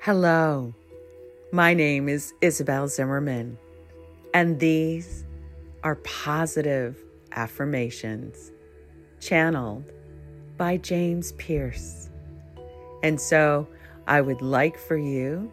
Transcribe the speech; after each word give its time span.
Hello, 0.00 0.74
my 1.52 1.72
name 1.74 2.08
is 2.08 2.34
Isabel 2.40 2.86
Zimmerman, 2.86 3.58
and 4.34 4.60
these 4.60 5.24
are 5.82 5.96
positive 5.96 7.02
affirmations 7.32 8.52
channeled 9.20 9.90
by 10.56 10.76
James 10.76 11.32
Pierce. 11.32 12.10
And 13.02 13.20
so 13.20 13.66
I 14.06 14.20
would 14.20 14.42
like 14.42 14.78
for 14.78 14.96
you 14.96 15.50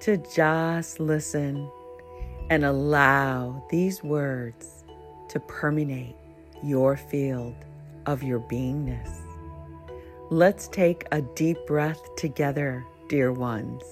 to 0.00 0.18
just 0.34 1.00
listen 1.00 1.70
and 2.50 2.64
allow 2.64 3.64
these 3.70 4.02
words 4.02 4.84
to 5.28 5.40
permeate 5.40 6.16
your 6.62 6.96
field 6.96 7.54
of 8.06 8.22
your 8.22 8.40
beingness. 8.40 9.10
Let's 10.30 10.68
take 10.68 11.06
a 11.12 11.22
deep 11.22 11.58
breath 11.66 12.00
together 12.16 12.84
dear 13.14 13.30
ones. 13.30 13.84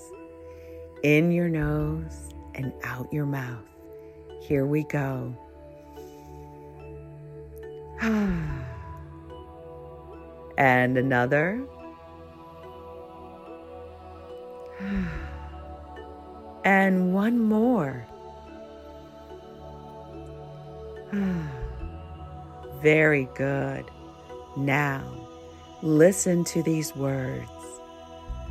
In 1.04 1.30
your 1.30 1.48
nose 1.48 2.34
and 2.56 2.72
out 2.82 3.06
your 3.12 3.24
mouth. 3.24 3.62
Here 4.40 4.66
we 4.66 4.82
go. 4.82 5.32
and 10.58 10.98
another. 10.98 11.64
and 16.64 17.14
one 17.14 17.38
more. 17.38 18.04
Very 22.82 23.28
good. 23.36 23.84
Now, 24.56 25.04
listen 25.80 26.42
to 26.46 26.60
these 26.64 26.96
words. 26.96 27.61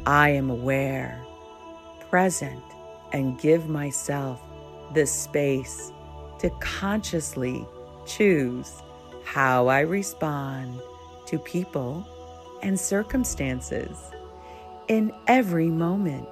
I 0.05 0.29
am 0.29 0.49
aware, 0.49 1.23
present, 2.09 2.63
and 3.13 3.39
give 3.39 3.69
myself 3.69 4.41
the 4.93 5.05
space 5.05 5.91
to 6.39 6.49
consciously 6.59 7.67
choose 8.05 8.81
how 9.23 9.67
I 9.67 9.81
respond 9.81 10.81
to 11.27 11.37
people 11.37 12.05
and 12.63 12.79
circumstances 12.79 13.97
in 14.87 15.13
every 15.27 15.69
moment, 15.69 16.27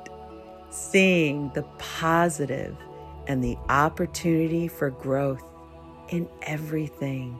seeing 0.71 1.51
the 1.53 1.63
positive 1.77 2.75
and 3.27 3.43
the 3.43 3.57
opportunity 3.69 4.67
for 4.67 4.89
growth 4.89 5.43
in 6.09 6.27
everything. 6.41 7.39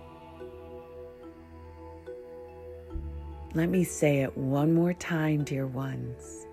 Let 3.55 3.69
me 3.69 3.83
say 3.83 4.19
it 4.19 4.37
one 4.37 4.75
more 4.75 4.93
time, 4.93 5.43
dear 5.43 5.65
ones. 5.65 6.45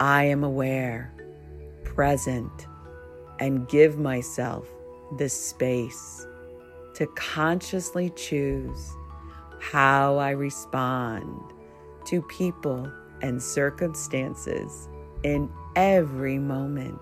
I 0.00 0.24
am 0.24 0.42
aware, 0.42 1.14
present, 1.84 2.66
and 3.38 3.68
give 3.68 3.96
myself 3.96 4.66
the 5.18 5.28
space 5.28 6.26
to 6.94 7.06
consciously 7.14 8.10
choose 8.10 8.90
how 9.60 10.18
I 10.18 10.30
respond 10.30 11.52
to 12.06 12.22
people 12.22 12.92
and 13.22 13.40
circumstances 13.40 14.88
in 15.22 15.48
every 15.76 16.40
moment, 16.40 17.00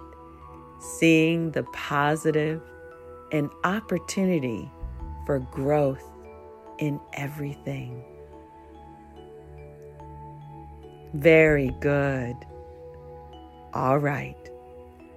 seeing 0.98 1.50
the 1.52 1.62
positive 1.72 2.60
and 3.32 3.48
opportunity 3.64 4.70
for 5.24 5.38
growth 5.38 6.04
in 6.78 7.00
everything. 7.14 8.04
Very 11.14 11.70
good. 11.80 12.34
All 13.74 13.98
right. 13.98 14.36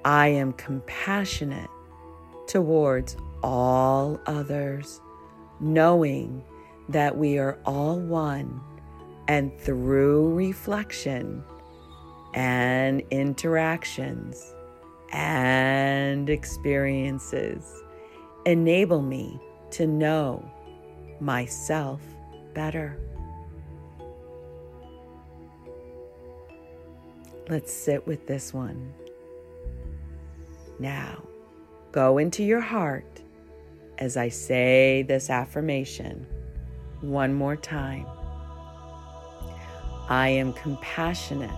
I 0.03 0.27
am 0.27 0.53
compassionate 0.53 1.69
towards 2.47 3.17
all 3.41 4.19
others, 4.27 5.01
knowing 5.59 6.44
that 6.89 7.17
we 7.17 7.38
are 7.38 7.59
all 7.66 8.00
one, 8.00 8.61
and 9.28 9.57
through 9.59 10.33
reflection 10.33 11.44
and 12.33 13.01
interactions 13.09 14.53
and 15.12 16.29
experiences, 16.29 17.63
enable 18.45 19.01
me 19.01 19.39
to 19.72 19.88
know 19.88 20.47
myself 21.19 22.01
better. 22.53 23.00
Let's 27.47 27.72
sit 27.72 28.07
with 28.07 28.25
this 28.25 28.56
one. 28.56 28.91
Now, 30.79 31.22
go 31.91 32.17
into 32.17 32.44
your 32.44 32.59
heart 32.59 33.22
as 34.00 34.17
I 34.17 34.29
say 34.29 35.03
this 35.03 35.29
affirmation 35.29 36.25
one 37.01 37.35
more 37.35 37.56
time. 37.56 38.07
I 40.09 40.29
am 40.29 40.53
compassionate 40.53 41.56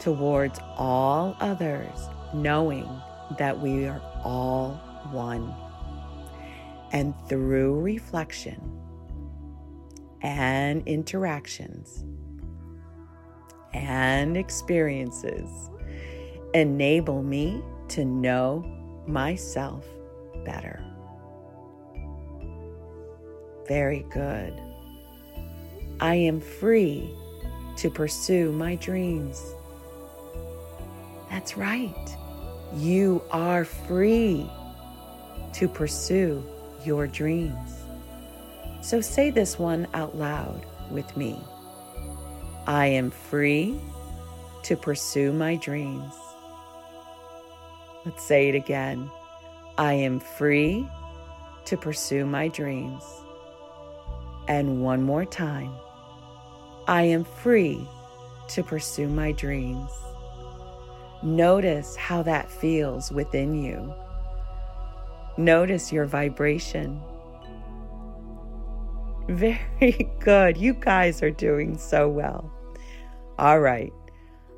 towards 0.00 0.58
all 0.76 1.36
others, 1.38 2.08
knowing 2.32 2.88
that 3.38 3.60
we 3.60 3.86
are 3.86 4.00
all 4.24 4.74
one. 5.12 5.54
And 6.92 7.14
through 7.28 7.80
reflection 7.80 8.80
and 10.22 10.82
interactions, 10.86 12.04
and 13.74 14.36
experiences 14.36 15.70
enable 16.54 17.22
me 17.22 17.60
to 17.88 18.04
know 18.04 18.64
myself 19.06 19.84
better. 20.44 20.82
Very 23.66 24.06
good. 24.10 24.54
I 26.00 26.14
am 26.14 26.40
free 26.40 27.10
to 27.76 27.90
pursue 27.90 28.52
my 28.52 28.76
dreams. 28.76 29.54
That's 31.30 31.56
right. 31.56 32.16
You 32.76 33.22
are 33.30 33.64
free 33.64 34.48
to 35.54 35.68
pursue 35.68 36.44
your 36.84 37.06
dreams. 37.06 37.74
So 38.82 39.00
say 39.00 39.30
this 39.30 39.58
one 39.58 39.88
out 39.94 40.16
loud 40.16 40.64
with 40.90 41.16
me. 41.16 41.38
I 42.66 42.86
am 42.86 43.10
free 43.10 43.78
to 44.62 44.74
pursue 44.74 45.34
my 45.34 45.56
dreams. 45.56 46.14
Let's 48.06 48.24
say 48.24 48.48
it 48.48 48.54
again. 48.54 49.10
I 49.76 49.92
am 49.92 50.18
free 50.18 50.88
to 51.66 51.76
pursue 51.76 52.24
my 52.24 52.48
dreams. 52.48 53.02
And 54.48 54.82
one 54.82 55.02
more 55.02 55.26
time. 55.26 55.74
I 56.88 57.02
am 57.02 57.24
free 57.24 57.86
to 58.48 58.62
pursue 58.62 59.08
my 59.08 59.32
dreams. 59.32 59.90
Notice 61.22 61.96
how 61.96 62.22
that 62.22 62.50
feels 62.50 63.12
within 63.12 63.62
you. 63.62 63.92
Notice 65.36 65.92
your 65.92 66.06
vibration. 66.06 67.00
Very 69.28 70.10
good. 70.20 70.58
You 70.58 70.74
guys 70.74 71.22
are 71.22 71.30
doing 71.30 71.78
so 71.78 72.10
well. 72.10 72.52
All 73.38 73.58
right. 73.58 73.92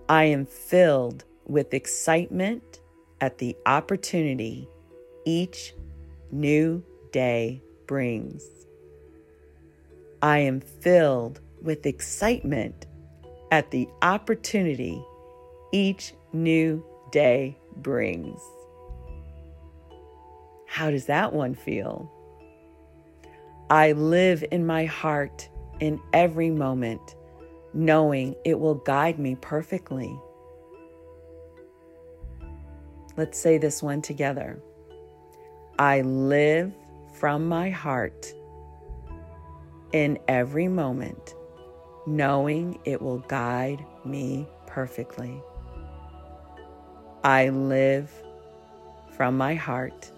I 0.09 0.25
am 0.25 0.45
filled 0.45 1.25
with 1.47 1.73
excitement 1.73 2.81
at 3.21 3.39
the 3.39 3.57
opportunity 3.67 4.69
each 5.25 5.73
new 6.33 6.83
day 7.13 7.63
brings. 7.87 8.45
I 10.21 10.39
am 10.39 10.61
filled 10.61 11.41
with 11.63 11.87
excitement 11.87 12.87
at 13.53 13.71
the 13.71 13.89
opportunity 14.03 15.01
each 15.71 16.13
new 16.33 16.85
day 17.13 17.57
brings. 17.77 18.41
How 20.67 20.91
does 20.91 21.07
that 21.07 21.33
one 21.33 21.55
feel? 21.55 22.11
I 23.69 23.93
live 23.93 24.45
in 24.51 24.67
my 24.67 24.85
heart 24.85 25.49
in 25.81 26.01
every 26.13 26.51
moment 26.51 27.17
knowing 27.77 28.35
it 28.45 28.59
will 28.59 28.75
guide 28.75 29.19
me 29.19 29.37
perfectly. 29.37 30.19
Let's 33.19 33.39
say 33.39 33.59
this 33.59 33.83
one 33.83 34.01
together. 34.01 34.59
I 35.79 36.01
live 36.01 36.73
from 37.13 37.47
my 37.47 37.69
heart 37.69 38.33
in 39.93 40.19
every 40.27 40.69
moment, 40.69 41.35
knowing 42.07 42.79
it 42.85 43.01
will 43.01 43.19
guide 43.21 43.85
me 44.05 44.47
perfectly. 44.67 45.43
I 47.25 47.51
live 47.51 48.11
from 49.13 49.37
my 49.37 49.55
heart 49.55 50.11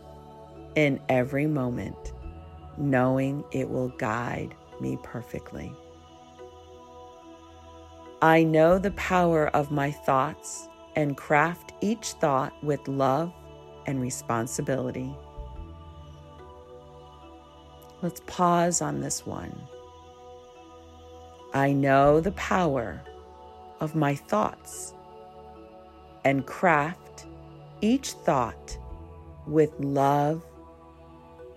in 0.76 1.00
every 1.08 1.46
moment, 1.46 2.12
knowing 2.78 3.44
it 3.52 3.68
will 3.68 3.88
guide 3.90 4.54
me 4.80 4.98
perfectly. 5.02 5.74
I 8.22 8.42
know 8.42 8.78
the 8.78 8.90
power 8.92 9.48
of 9.48 9.70
my 9.70 9.90
thoughts 9.90 10.68
and 10.96 11.16
craft 11.16 11.72
each 11.80 12.12
thought 12.14 12.52
with 12.64 12.88
love 12.88 13.32
and 13.86 14.00
responsibility. 14.00 15.14
Let's 18.02 18.20
pause 18.26 18.80
on 18.82 19.00
this 19.00 19.24
one. 19.24 19.56
I 21.54 21.72
know 21.72 22.20
the 22.20 22.32
power 22.32 23.02
of 23.80 23.94
my 23.94 24.14
thoughts 24.14 24.94
and 26.24 26.46
craft 26.46 27.26
each 27.80 28.12
thought 28.12 28.76
with 29.46 29.72
love 29.78 30.44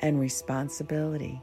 and 0.01 0.19
responsibility. 0.19 1.41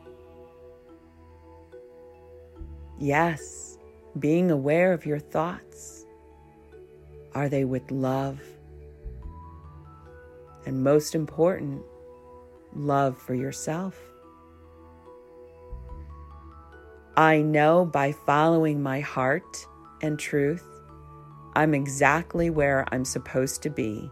Yes, 2.98 3.78
being 4.18 4.50
aware 4.50 4.92
of 4.92 5.06
your 5.06 5.18
thoughts. 5.18 6.04
Are 7.34 7.48
they 7.48 7.64
with 7.64 7.90
love? 7.90 8.40
And 10.66 10.82
most 10.82 11.14
important, 11.14 11.82
love 12.74 13.16
for 13.16 13.34
yourself. 13.34 13.96
I 17.16 17.40
know 17.42 17.84
by 17.84 18.12
following 18.12 18.82
my 18.82 19.00
heart 19.00 19.66
and 20.02 20.18
truth, 20.18 20.64
I'm 21.54 21.74
exactly 21.74 22.50
where 22.50 22.84
I'm 22.92 23.04
supposed 23.04 23.62
to 23.62 23.70
be 23.70 24.10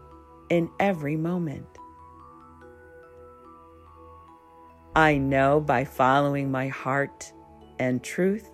in 0.49 0.69
every 0.79 1.15
moment. 1.15 1.67
I 4.97 5.19
know 5.19 5.59
by 5.59 5.85
following 5.85 6.49
my 6.49 6.69
heart 6.69 7.31
and 7.77 8.03
truth, 8.03 8.49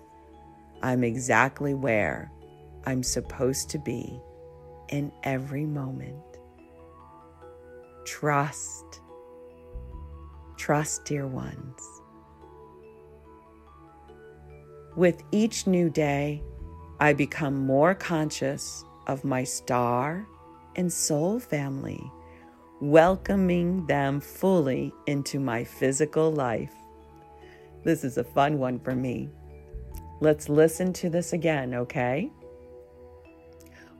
I'm 0.82 1.02
exactly 1.02 1.72
where 1.72 2.30
I'm 2.84 3.02
supposed 3.02 3.70
to 3.70 3.78
be 3.78 4.20
in 4.90 5.10
every 5.22 5.64
moment. 5.64 6.20
Trust. 8.04 9.00
Trust, 10.58 11.06
dear 11.06 11.26
ones. 11.26 11.80
With 14.96 15.22
each 15.32 15.66
new 15.66 15.88
day, 15.88 16.42
I 17.00 17.14
become 17.14 17.66
more 17.66 17.94
conscious 17.94 18.84
of 19.06 19.24
my 19.24 19.44
star 19.44 20.26
and 20.76 20.92
soul 20.92 21.40
family, 21.40 22.02
welcoming 22.90 23.86
them 23.86 24.20
fully 24.20 24.92
into 25.06 25.40
my 25.40 25.64
physical 25.64 26.30
life. 26.30 26.74
This 27.82 28.04
is 28.04 28.18
a 28.18 28.24
fun 28.24 28.58
one 28.58 28.78
for 28.78 28.94
me. 28.94 29.30
Let's 30.20 30.50
listen 30.50 30.92
to 30.94 31.08
this 31.08 31.32
again, 31.32 31.74
okay? 31.74 32.30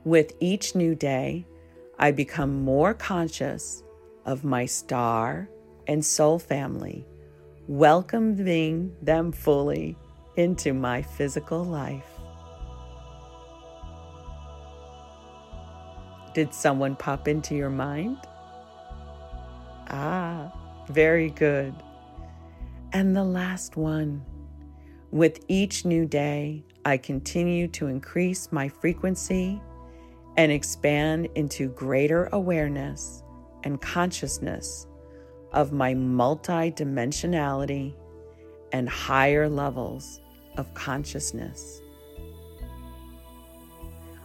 With 0.03 0.33
each 0.39 0.75
new 0.75 0.93
day, 0.93 1.47
I 1.97 2.11
become 2.11 2.63
more 2.63 2.93
conscious 2.93 3.81
of 4.23 4.43
my 4.43 4.67
star 4.67 5.49
and 5.87 6.05
soul 6.05 6.37
family, 6.37 7.07
welcoming 7.67 8.95
them 9.01 9.31
fully 9.31 9.97
into 10.35 10.73
my 10.73 11.01
physical 11.01 11.65
life. 11.65 12.05
Did 16.35 16.53
someone 16.53 16.95
pop 16.95 17.27
into 17.27 17.55
your 17.55 17.71
mind? 17.71 18.19
Ah, 19.87 20.51
very 20.89 21.29
good. 21.29 21.73
And 22.93 23.15
the 23.15 23.23
last 23.23 23.77
one. 23.77 24.23
With 25.11 25.45
each 25.47 25.85
new 25.85 26.05
day, 26.05 26.65
I 26.83 26.97
continue 26.97 27.69
to 27.69 27.87
increase 27.87 28.51
my 28.51 28.67
frequency 28.67 29.61
and 30.37 30.51
expand 30.51 31.29
into 31.35 31.69
greater 31.69 32.27
awareness 32.31 33.23
and 33.63 33.79
consciousness 33.81 34.87
of 35.51 35.71
my 35.71 35.93
multidimensionality 35.93 37.93
and 38.71 38.89
higher 38.89 39.47
levels 39.47 40.19
of 40.57 40.73
consciousness. 40.73 41.79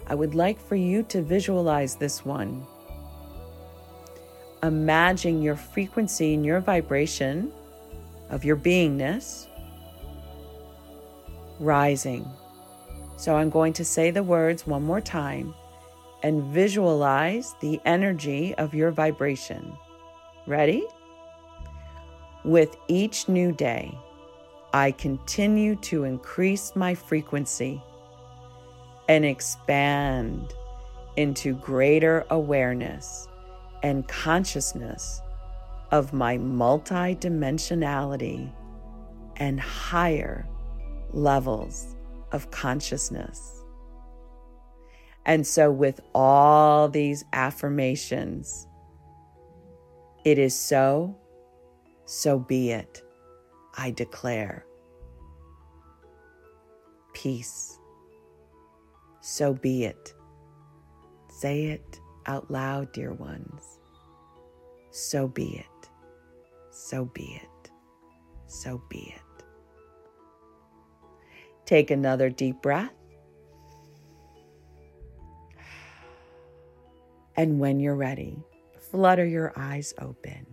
I 0.06 0.14
would 0.16 0.34
like 0.34 0.60
for 0.60 0.74
you 0.74 1.04
to 1.04 1.22
visualize 1.22 1.94
this 1.94 2.24
one. 2.24 2.66
Imagine 4.62 5.40
your 5.40 5.56
frequency 5.56 6.34
and 6.34 6.44
your 6.44 6.60
vibration 6.60 7.50
of 8.28 8.44
your 8.44 8.56
beingness 8.56 9.46
rising. 11.58 12.28
So 13.16 13.36
I'm 13.36 13.48
going 13.50 13.72
to 13.74 13.84
say 13.84 14.10
the 14.10 14.22
words 14.22 14.66
one 14.66 14.82
more 14.82 15.00
time 15.00 15.54
and 16.22 16.44
visualize 16.52 17.54
the 17.60 17.80
energy 17.86 18.54
of 18.56 18.74
your 18.74 18.90
vibration. 18.90 19.72
Ready? 20.46 20.86
With 22.44 22.76
each 22.88 23.28
new 23.28 23.52
day, 23.52 23.96
I 24.74 24.92
continue 24.92 25.76
to 25.76 26.04
increase 26.04 26.76
my 26.76 26.94
frequency 26.94 27.82
and 29.08 29.24
expand 29.24 30.54
into 31.16 31.54
greater 31.54 32.26
awareness 32.30 33.26
and 33.82 34.06
consciousness 34.08 35.22
of 35.90 36.12
my 36.12 36.38
multidimensionality 36.38 38.52
and 39.36 39.60
higher 39.60 40.46
levels 41.12 41.96
of 42.32 42.50
consciousness. 42.50 43.64
And 45.26 45.46
so, 45.46 45.70
with 45.70 46.00
all 46.14 46.88
these 46.88 47.26
affirmations, 47.32 48.66
it 50.24 50.38
is 50.38 50.54
so, 50.54 51.14
so 52.06 52.38
be 52.38 52.70
it, 52.70 53.02
I 53.76 53.90
declare. 53.90 54.64
Peace. 57.12 57.78
So 59.20 59.52
be 59.52 59.84
it. 59.84 60.14
Say 61.28 61.66
it 61.66 62.00
out 62.26 62.50
loud, 62.50 62.92
dear 62.92 63.12
ones. 63.12 63.78
So 64.90 65.28
be 65.28 65.58
it. 65.58 65.88
So 66.70 67.04
be 67.06 67.40
it. 67.42 67.70
So 68.46 68.82
be 68.88 69.14
it. 69.16 69.44
Take 71.66 71.90
another 71.90 72.30
deep 72.30 72.60
breath. 72.62 72.92
And 77.36 77.58
when 77.60 77.80
you're 77.80 77.96
ready, 77.96 78.42
flutter 78.90 79.24
your 79.24 79.52
eyes 79.56 79.94
open. 79.98 80.46